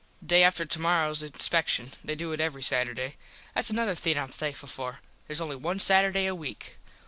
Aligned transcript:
Day 0.25 0.41
after 0.41 0.65
tomorrows 0.65 1.21
inspecshun. 1.21 1.91
They 2.03 2.15
do 2.15 2.31
it 2.31 2.41
every 2.41 2.63
Saturday. 2.63 3.17
Thats 3.53 3.69
another 3.69 3.93
thing 3.93 4.17
Im 4.17 4.29
thankful 4.29 4.67
for. 4.67 4.99
Theres 5.27 5.41
only 5.41 5.57
one 5.57 5.79
Saturday 5.79 6.25
a 6.25 6.33
weak. 6.33 6.77